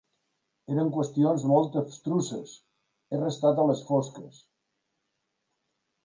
[0.75, 2.53] Eren qüestions molt abstruses:
[3.13, 4.39] he restat a les fosques.